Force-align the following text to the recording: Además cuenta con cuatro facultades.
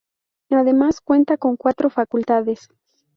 Además 0.49 0.99
cuenta 0.99 1.37
con 1.37 1.57
cuatro 1.57 1.91
facultades. 1.91 2.69